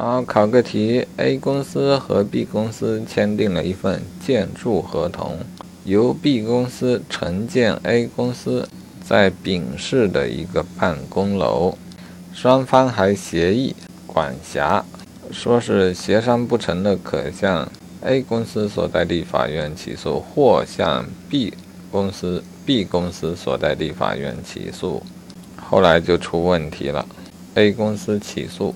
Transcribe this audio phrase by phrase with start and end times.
[0.00, 5.40] 好，考个题：A 公司和 B 公司签订了一份建筑合同，
[5.82, 8.68] 由 B 公司承建 A 公司
[9.04, 11.76] 在丙市的一个办公楼，
[12.32, 13.74] 双方还协议
[14.06, 14.84] 管辖，
[15.32, 17.68] 说是协商不成的，可向
[18.02, 21.52] A 公司所在地法院起诉，或向 B
[21.90, 25.02] 公司 B 公司所在地法院起诉。
[25.56, 27.04] 后来就出问题了
[27.56, 28.72] ，A 公司起诉。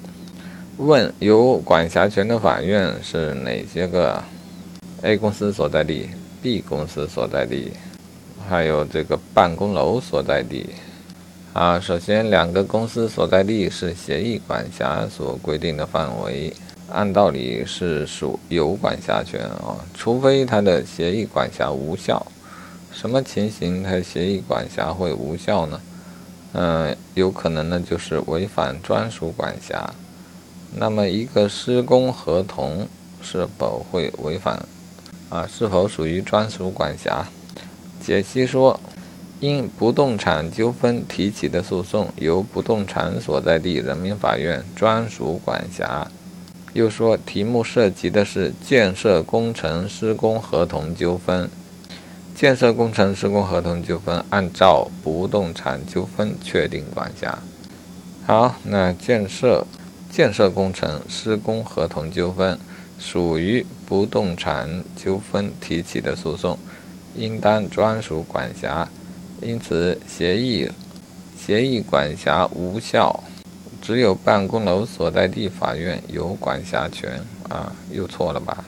[0.78, 4.22] 问有管辖权的法院是哪些个
[5.02, 6.08] ？A 公司所在地、
[6.40, 7.72] B 公司所在地，
[8.48, 10.70] 还有这个办公楼所在地。
[11.52, 16.50] 啊，首先两个公司所在地是协议管辖所规定的范围，
[16.90, 22.26] 按道理是属有管辖权啊，除非他的协议管辖无效。
[22.90, 25.80] 什么情形他协议管辖会无效呢？
[26.54, 29.90] 嗯，有可能呢就是违反专属管辖。
[30.74, 32.88] 那么，一个施工合同
[33.20, 34.66] 是否会违反？
[35.28, 37.26] 啊，是否属于专属管辖？
[38.00, 38.80] 解析说，
[39.38, 46.10] 因不动产纠纷提起的诉讼由不动产所在地人民法院专属管辖。
[46.72, 51.50] 又说，题目涉及的是建设工程施工合同纠纷，
[52.34, 57.38] 建设工程施工合同纠纷按照不动产纠纷确定管辖。
[58.26, 59.66] 好，那建设。
[60.12, 62.58] 建设工程施工合同纠纷
[62.98, 66.58] 属于不动产纠纷提起的诉讼，
[67.16, 68.86] 应当专属管辖，
[69.40, 70.70] 因此协议
[71.38, 73.24] 协议管辖无效，
[73.80, 77.18] 只有办公楼所在地法院有管辖权
[77.48, 78.62] 啊，又错了吧？